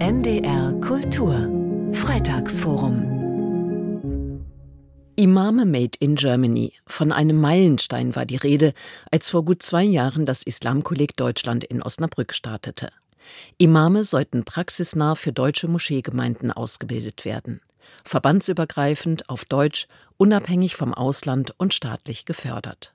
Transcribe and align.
NDR 0.00 0.72
Kultur 0.80 1.34
Freitagsforum 1.92 4.40
Imame 5.14 5.66
Made 5.66 5.98
in 6.00 6.14
Germany. 6.14 6.72
Von 6.86 7.12
einem 7.12 7.38
Meilenstein 7.38 8.16
war 8.16 8.24
die 8.24 8.36
Rede, 8.36 8.72
als 9.10 9.28
vor 9.28 9.44
gut 9.44 9.62
zwei 9.62 9.82
Jahren 9.82 10.24
das 10.24 10.42
Islamkolleg 10.42 11.18
Deutschland 11.18 11.64
in 11.64 11.82
Osnabrück 11.82 12.32
startete. 12.32 12.92
Imame 13.58 14.04
sollten 14.04 14.46
praxisnah 14.46 15.16
für 15.16 15.34
deutsche 15.34 15.68
Moscheegemeinden 15.68 16.50
ausgebildet 16.50 17.26
werden. 17.26 17.60
Verbandsübergreifend, 18.02 19.28
auf 19.28 19.44
Deutsch, 19.44 19.86
unabhängig 20.16 20.76
vom 20.76 20.94
Ausland 20.94 21.52
und 21.58 21.74
staatlich 21.74 22.24
gefördert. 22.24 22.94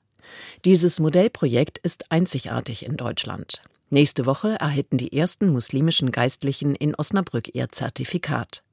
Dieses 0.65 0.99
Modellprojekt 0.99 1.77
ist 1.77 2.11
einzigartig 2.11 2.83
in 2.83 2.97
Deutschland. 2.97 3.61
Nächste 3.89 4.25
Woche 4.25 4.55
erhalten 4.59 4.97
die 4.97 5.15
ersten 5.15 5.51
muslimischen 5.51 6.11
Geistlichen 6.11 6.73
in 6.75 6.95
Osnabrück 6.95 7.53
ihr 7.53 7.69
Zertifikat. 7.69 8.63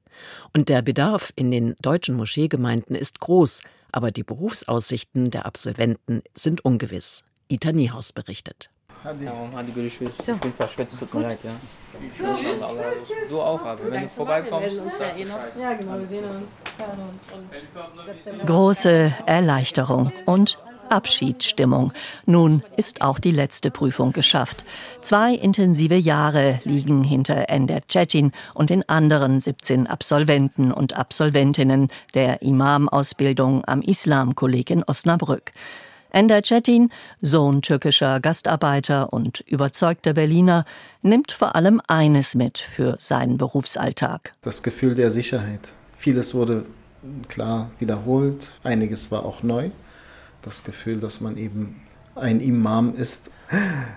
Und 0.54 0.68
der 0.68 0.82
Bedarf 0.82 1.32
in 1.36 1.50
den 1.50 1.74
deutschen 1.80 2.16
Moscheegemeinden 2.16 2.96
ist 2.96 3.20
groß, 3.20 3.62
aber 3.92 4.10
die 4.10 4.24
Berufsaussichten 4.24 5.30
der 5.30 5.44
Absolventen 5.44 6.22
sind 6.32 6.64
ungewiss. 6.64 7.24
Ita 7.48 7.72
Niehaus 7.72 8.12
berichtet. 8.12 8.70
So. 9.04 10.32
Ich 10.32 10.40
bin 10.40 10.52
verschwitzt, 10.52 10.98
tut 10.98 11.14
mir 11.14 11.22
leid, 11.22 11.38
ja. 11.42 11.50
Du 13.28 13.40
auch, 13.40 13.60
aber 13.60 13.90
wenn 13.90 14.02
du 14.04 14.08
vorbeikommst. 14.08 14.76
Ja, 15.58 15.74
genau, 15.74 15.98
wir 15.98 16.06
sehen 16.06 16.24
uns. 16.24 16.40
Große 18.46 19.12
Erleichterung 19.26 20.12
und 20.24 20.58
Abschiedsstimmung. 20.92 21.92
Nun 22.26 22.62
ist 22.76 23.00
auch 23.00 23.18
die 23.18 23.32
letzte 23.32 23.70
Prüfung 23.70 24.12
geschafft. 24.12 24.64
Zwei 25.00 25.34
intensive 25.34 25.96
Jahre 25.96 26.60
liegen 26.64 27.02
hinter 27.02 27.48
Ender 27.48 27.80
Cetin 27.90 28.30
und 28.54 28.68
den 28.68 28.86
anderen 28.88 29.40
17 29.40 29.86
Absolventen 29.86 30.70
und 30.70 30.94
Absolventinnen 30.94 31.88
der 32.14 32.42
Imam-Ausbildung 32.42 33.64
am 33.64 33.80
Islamkolleg 33.80 34.68
in 34.70 34.84
Osnabrück. 34.84 35.52
Ender 36.10 36.42
Cetin, 36.42 36.90
Sohn 37.22 37.62
türkischer 37.62 38.20
Gastarbeiter 38.20 39.14
und 39.14 39.40
überzeugter 39.40 40.12
Berliner, 40.12 40.66
nimmt 41.00 41.32
vor 41.32 41.56
allem 41.56 41.80
eines 41.88 42.34
mit 42.34 42.58
für 42.58 42.96
seinen 42.98 43.38
Berufsalltag. 43.38 44.34
Das 44.42 44.62
Gefühl 44.62 44.94
der 44.94 45.10
Sicherheit. 45.10 45.72
Vieles 45.96 46.34
wurde 46.34 46.64
klar 47.28 47.70
wiederholt, 47.78 48.50
einiges 48.62 49.10
war 49.10 49.24
auch 49.24 49.42
neu 49.42 49.70
das 50.42 50.64
Gefühl, 50.64 51.00
dass 51.00 51.20
man 51.20 51.36
eben 51.36 51.80
ein 52.14 52.40
Imam 52.40 52.94
ist. 52.94 53.32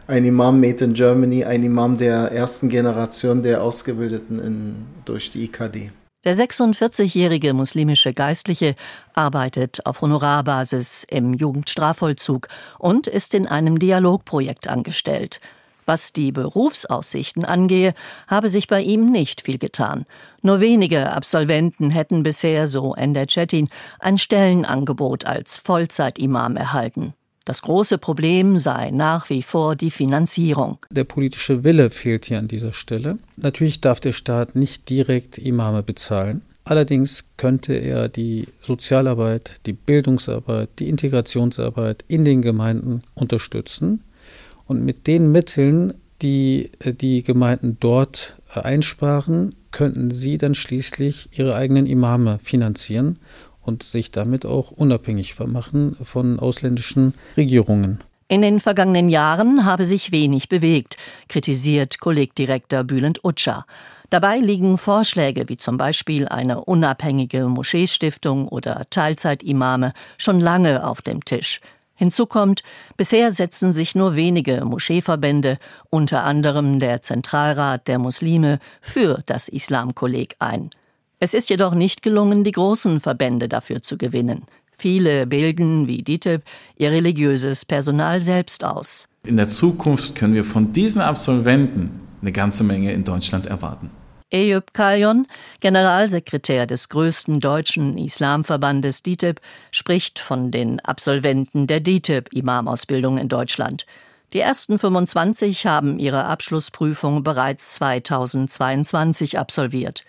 Ein 0.08 0.26
Imam 0.26 0.60
made 0.60 0.84
in 0.84 0.94
Germany, 0.94 1.44
ein 1.44 1.64
Imam 1.64 1.98
der 1.98 2.32
ersten 2.32 2.70
Generation 2.70 3.44
der 3.44 3.62
Ausgebildeten 3.62 4.40
in, 4.40 4.76
durch 5.06 5.30
die 5.30 5.46
IKD. 5.46 5.92
Der 6.26 6.36
46-jährige 6.36 7.54
muslimische 7.54 8.12
Geistliche 8.14 8.76
arbeitet 9.14 9.86
auf 9.86 10.02
Honorarbasis 10.02 11.06
im 11.08 11.36
Jugendstrafvollzug 11.36 12.48
und 12.80 13.06
ist 13.06 13.36
in 13.36 13.48
einem 13.48 13.78
Dialogprojekt 13.78 14.68
angestellt. 14.68 15.40
Was 15.86 16.14
die 16.14 16.32
Berufsaussichten 16.32 17.46
angehe, 17.46 17.94
habe 18.28 18.50
sich 18.50 18.68
bei 18.68 18.82
ihm 18.82 19.12
nicht 19.12 19.42
viel 19.42 19.58
getan. 19.58 20.06
Nur 20.42 20.60
wenige 20.60 21.12
Absolventen 21.12 21.92
hätten 21.92 22.24
bisher, 22.24 22.68
so 22.68 22.96
Ender 22.96 23.28
Cetin, 23.28 23.70
ein 24.00 24.18
Stellenangebot 24.18 25.26
als 25.26 25.58
Vollzeitimam 25.58 26.58
erhalten. 26.58 27.14
Das 27.46 27.62
große 27.62 28.00
Problem 28.00 28.58
sei 28.58 28.90
nach 28.90 29.30
wie 29.30 29.44
vor 29.44 29.76
die 29.76 29.92
Finanzierung. 29.92 30.80
Der 30.90 31.04
politische 31.04 31.64
Wille 31.64 31.92
fehlt 31.92 32.26
hier 32.26 32.40
an 32.40 32.48
dieser 32.48 32.74
Stelle. 32.74 33.20
Natürlich 33.38 33.82
darf 33.82 34.00
der 34.00 34.14
Staat 34.14 34.56
nicht 34.56 34.90
direkt 34.90 35.38
Imame 35.38 35.84
bezahlen. 35.84 36.42
Allerdings 36.64 37.26
könnte 37.38 37.76
er 37.76 38.10
die 38.10 38.48
Sozialarbeit, 38.62 39.60
die 39.68 39.74
Bildungsarbeit, 39.74 40.70
die 40.80 40.90
Integrationsarbeit 40.90 42.04
in 42.08 42.26
den 42.26 42.42
Gemeinden 42.42 43.04
unterstützen. 43.14 44.02
Und 44.66 44.84
mit 44.84 45.08
den 45.08 45.32
Mitteln, 45.32 45.94
die 46.22 46.72
äh, 46.80 46.94
die 46.94 47.24
Gemeinden 47.24 47.78
dort 47.80 48.38
äh, 48.54 48.62
einsparen, 48.62 49.56
könnten 49.72 50.12
sie 50.12 50.38
dann 50.38 50.56
schließlich 50.56 51.30
ihre 51.34 51.56
eigenen 51.56 51.86
Imame 51.86 52.40
finanzieren 52.42 53.20
und 53.62 53.84
sich 53.84 54.12
damit 54.12 54.46
auch 54.46 54.72
unabhängig 54.72 55.38
machen 55.40 55.98
von 56.02 56.40
ausländischen 56.40 57.14
Regierungen. 57.36 58.00
In 58.28 58.42
den 58.42 58.60
vergangenen 58.60 59.10
Jahren 59.10 59.66
habe 59.66 59.86
sich 59.86 60.12
wenig 60.12 60.50
bewegt, 60.50 60.98
kritisiert 61.30 62.00
Kollegdirektor 62.00 62.84
Bülent 62.84 63.24
Utscher. 63.24 63.66
Dabei 64.10 64.40
liegen 64.40 64.80
Vorschläge 64.80 65.48
wie 65.48 65.58
zum 65.58 65.78
Beispiel 65.78 66.28
eine 66.28 66.64
unabhängige 66.64 67.48
Moscheestiftung 67.48 68.48
oder 68.48 68.88
Teilzeitimame 68.90 69.94
schon 70.18 70.40
lange 70.40 70.88
auf 70.88 71.04
dem 71.04 71.24
Tisch. 71.24 71.60
Hinzu 71.96 72.26
kommt, 72.26 72.62
bisher 72.98 73.32
setzen 73.32 73.72
sich 73.72 73.96
nur 73.96 74.16
wenige 74.16 74.66
Moscheeverbände, 74.66 75.58
unter 75.90 76.24
anderem 76.24 76.80
der 76.80 77.02
Zentralrat 77.02 77.88
der 77.88 78.00
Muslime, 78.00 78.60
für 78.82 79.24
das 79.26 79.48
Islamkolleg 79.48 80.36
ein. 80.40 80.70
Es 81.20 81.34
ist 81.34 81.50
jedoch 81.50 81.74
nicht 81.74 82.02
gelungen, 82.02 82.44
die 82.44 82.52
großen 82.52 83.00
Verbände 83.00 83.48
dafür 83.48 83.82
zu 83.82 83.98
gewinnen. 83.98 84.44
Viele 84.78 85.26
bilden, 85.26 85.88
wie 85.88 86.04
DITIB, 86.04 86.44
ihr 86.78 86.92
religiöses 86.92 87.64
Personal 87.64 88.22
selbst 88.22 88.66
aus. 88.66 89.08
In 89.24 89.38
der 89.38 89.48
Zukunft 89.48 90.16
können 90.16 90.34
wir 90.34 90.44
von 90.44 90.74
diesen 90.74 91.02
Absolventen 91.02 92.02
eine 92.22 92.34
ganze 92.34 92.64
Menge 92.66 92.92
in 92.92 93.06
Deutschland 93.06 93.46
erwarten. 93.46 93.90
Eyüp 94.36 94.74
Kalyon, 94.74 95.28
Generalsekretär 95.62 96.68
des 96.68 96.90
größten 96.90 97.40
deutschen 97.40 97.98
Islamverbandes 97.98 99.02
DITIB, 99.02 99.40
spricht 99.72 100.20
von 100.20 100.52
den 100.52 100.82
Absolventen 100.82 101.68
der 101.68 101.80
DITIB-Imamausbildung 101.80 103.18
in 103.18 103.30
Deutschland. 103.30 103.86
Die 104.34 104.42
ersten 104.42 104.78
25 104.78 105.66
haben 105.68 106.00
ihre 106.00 106.26
Abschlussprüfung 106.26 107.24
bereits 107.24 107.76
2022 107.76 109.40
absolviert. 109.40 110.04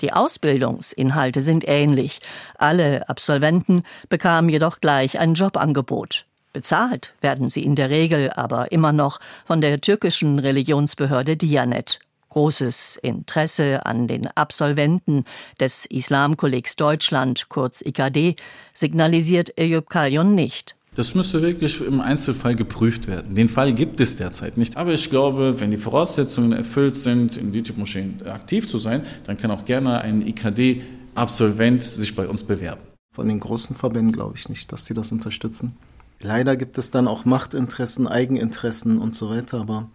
Die 0.00 0.12
Ausbildungsinhalte 0.12 1.40
sind 1.40 1.66
ähnlich. 1.66 2.20
Alle 2.58 3.08
Absolventen 3.08 3.82
bekamen 4.08 4.48
jedoch 4.48 4.80
gleich 4.80 5.18
ein 5.18 5.34
Jobangebot. 5.34 6.26
Bezahlt 6.52 7.14
werden 7.20 7.50
sie 7.50 7.64
in 7.64 7.74
der 7.74 7.90
Regel 7.90 8.30
aber 8.30 8.70
immer 8.70 8.92
noch 8.92 9.18
von 9.44 9.60
der 9.60 9.80
türkischen 9.80 10.38
Religionsbehörde 10.38 11.36
Dianet 11.36 11.98
Großes 12.32 12.98
Interesse 13.02 13.84
an 13.84 14.08
den 14.08 14.26
Absolventen 14.26 15.26
des 15.60 15.84
Islamkollegs 15.84 16.76
Deutschland, 16.76 17.50
kurz 17.50 17.82
IKD, 17.82 18.36
signalisiert 18.72 19.58
Eyüp 19.58 19.90
Kalyon 19.90 20.34
nicht. 20.34 20.74
Das 20.94 21.14
müsste 21.14 21.42
wirklich 21.42 21.82
im 21.82 22.00
Einzelfall 22.00 22.54
geprüft 22.54 23.06
werden. 23.06 23.34
Den 23.34 23.50
Fall 23.50 23.74
gibt 23.74 24.00
es 24.00 24.16
derzeit 24.16 24.56
nicht. 24.56 24.78
Aber 24.78 24.94
ich 24.94 25.10
glaube, 25.10 25.60
wenn 25.60 25.70
die 25.70 25.76
Voraussetzungen 25.76 26.52
erfüllt 26.52 26.96
sind, 26.96 27.36
in 27.36 27.52
DITIB-Moscheen 27.52 28.26
aktiv 28.26 28.66
zu 28.66 28.78
sein, 28.78 29.04
dann 29.26 29.36
kann 29.36 29.50
auch 29.50 29.66
gerne 29.66 30.00
ein 30.00 30.26
IKD-Absolvent 30.26 31.82
sich 31.82 32.16
bei 32.16 32.26
uns 32.26 32.44
bewerben. 32.44 32.80
Von 33.14 33.28
den 33.28 33.40
großen 33.40 33.76
Verbänden 33.76 34.12
glaube 34.12 34.36
ich 34.36 34.48
nicht, 34.48 34.72
dass 34.72 34.86
sie 34.86 34.94
das 34.94 35.12
unterstützen. 35.12 35.76
Leider 36.22 36.56
gibt 36.56 36.78
es 36.78 36.90
dann 36.90 37.08
auch 37.08 37.26
Machtinteressen, 37.26 38.08
Eigeninteressen 38.08 38.98
und 38.98 39.14
so 39.14 39.28
weiter, 39.28 39.60
aber 39.60 39.90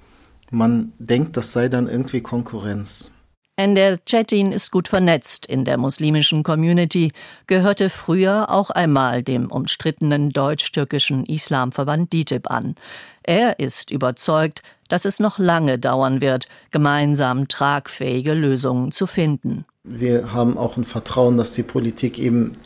man 0.51 0.93
denkt, 0.99 1.37
das 1.37 1.53
sei 1.53 1.69
dann 1.69 1.87
irgendwie 1.87 2.21
Konkurrenz. 2.21 3.11
Ender 3.59 3.97
Cetin 4.07 4.51
ist 4.51 4.69
gut 4.69 4.87
vernetzt 4.87 5.47
in 5.47 5.65
der 5.65 5.77
muslimischen 5.77 6.43
Community, 6.43 7.11
gehörte 7.47 7.89
früher 7.89 8.51
auch 8.51 8.69
einmal 8.69 9.23
dem 9.23 9.51
umstrittenen 9.51 10.29
deutsch-türkischen 10.29 11.25
Islamverband 11.25 12.13
DITIB 12.13 12.51
an. 12.51 12.75
Er 13.23 13.59
ist 13.59 13.89
überzeugt, 13.89 14.61
dass 14.89 15.05
es 15.05 15.19
noch 15.19 15.39
lange 15.39 15.79
dauern 15.79 16.21
wird, 16.21 16.47
gemeinsam 16.69 17.47
tragfähige 17.47 18.35
Lösungen 18.35 18.91
zu 18.91 19.07
finden. 19.07 19.65
Wir 19.83 20.33
haben 20.33 20.55
auch 20.55 20.77
ein 20.77 20.85
Vertrauen, 20.85 21.35
dass 21.35 21.53
die 21.53 21.63
Politik 21.63 22.19
eben 22.19 22.57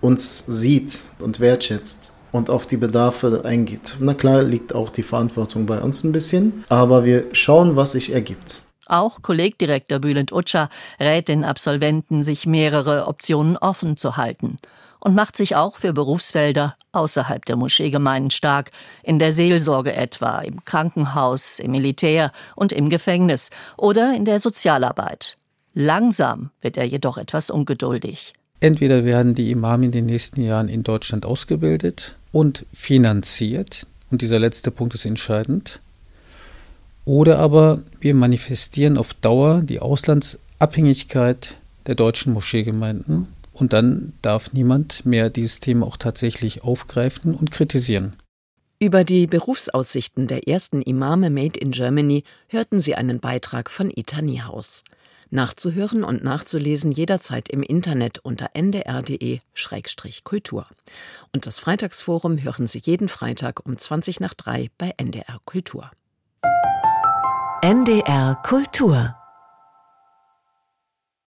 uns 0.00 0.44
sieht 0.48 1.12
und 1.20 1.38
wertschätzt 1.38 2.12
und 2.32 2.50
auf 2.50 2.66
die 2.66 2.76
Bedarfe 2.76 3.42
eingeht. 3.44 3.96
Na 4.00 4.14
klar 4.14 4.42
liegt 4.42 4.74
auch 4.74 4.90
die 4.90 5.02
Verantwortung 5.02 5.66
bei 5.66 5.80
uns 5.80 6.04
ein 6.04 6.12
bisschen, 6.12 6.64
aber 6.68 7.04
wir 7.04 7.26
schauen, 7.32 7.76
was 7.76 7.92
sich 7.92 8.12
ergibt. 8.12 8.64
Auch 8.86 9.22
Kollegdirektor 9.22 10.00
Bülent 10.00 10.32
Utscher 10.32 10.68
rät 10.98 11.28
den 11.28 11.44
Absolventen, 11.44 12.22
sich 12.22 12.46
mehrere 12.46 13.06
Optionen 13.06 13.56
offen 13.56 13.96
zu 13.96 14.16
halten 14.16 14.58
und 14.98 15.14
macht 15.14 15.36
sich 15.36 15.56
auch 15.56 15.76
für 15.76 15.92
Berufsfelder 15.92 16.76
außerhalb 16.92 17.44
der 17.44 17.56
Moscheegemeinden 17.56 18.30
stark, 18.30 18.70
in 19.02 19.18
der 19.18 19.32
Seelsorge 19.32 19.92
etwa, 19.92 20.40
im 20.40 20.64
Krankenhaus, 20.64 21.58
im 21.58 21.70
Militär 21.70 22.32
und 22.54 22.72
im 22.72 22.88
Gefängnis 22.88 23.50
oder 23.76 24.14
in 24.14 24.24
der 24.24 24.40
Sozialarbeit. 24.40 25.36
Langsam 25.72 26.50
wird 26.60 26.76
er 26.76 26.84
jedoch 26.84 27.16
etwas 27.16 27.48
ungeduldig. 27.48 28.34
Entweder 28.60 29.04
werden 29.04 29.34
die 29.34 29.50
Imame 29.50 29.86
in 29.86 29.92
den 29.92 30.06
nächsten 30.06 30.42
Jahren 30.42 30.68
in 30.68 30.82
Deutschland 30.82 31.24
ausgebildet 31.24 32.14
und 32.30 32.66
finanziert, 32.72 33.86
und 34.10 34.22
dieser 34.22 34.38
letzte 34.38 34.70
Punkt 34.70 34.94
ist 34.94 35.06
entscheidend, 35.06 35.80
oder 37.04 37.38
aber 37.38 37.82
wir 38.00 38.14
manifestieren 38.14 38.98
auf 38.98 39.14
Dauer 39.14 39.62
die 39.62 39.80
Auslands 39.80 40.38
Abhängigkeit 40.58 41.56
der 41.86 41.94
deutschen 41.94 42.34
Moscheegemeinden 42.34 43.28
und 43.54 43.72
dann 43.72 44.12
darf 44.20 44.52
niemand 44.52 45.06
mehr 45.06 45.30
dieses 45.30 45.60
Thema 45.60 45.86
auch 45.86 45.96
tatsächlich 45.96 46.62
aufgreifen 46.62 47.34
und 47.34 47.50
kritisieren. 47.50 48.14
Über 48.78 49.04
die 49.04 49.26
Berufsaussichten 49.26 50.26
der 50.26 50.48
ersten 50.48 50.82
Imame 50.82 51.30
Made 51.30 51.58
in 51.58 51.70
Germany 51.70 52.24
hörten 52.48 52.80
Sie 52.80 52.94
einen 52.94 53.20
Beitrag 53.20 53.70
von 53.70 53.90
Ita 53.90 54.22
Niehaus. 54.22 54.84
Nachzuhören 55.30 56.04
und 56.04 56.22
nachzulesen 56.24 56.92
jederzeit 56.92 57.48
im 57.48 57.62
Internet 57.62 58.18
unter 58.18 58.50
ndr.de-kultur. 58.54 60.66
Und 61.32 61.46
das 61.46 61.58
Freitagsforum 61.58 62.42
hören 62.42 62.66
Sie 62.66 62.82
jeden 62.84 63.08
Freitag 63.08 63.64
um 63.64 63.78
20 63.78 64.20
nach 64.20 64.34
3 64.34 64.70
bei 64.76 64.92
NDR 64.96 65.38
Kultur. 65.44 65.90
NDR 67.62 68.36
Kultur 68.42 69.19